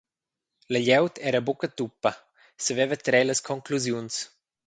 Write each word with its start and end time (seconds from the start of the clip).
La 0.75 0.79
glieud 0.79 1.19
era 1.31 1.41
buca 1.49 1.69
tuppa, 1.81 2.13
saveva 2.67 2.97
trer 3.05 3.23
las 3.31 3.45
conclusiuns. 3.51 4.19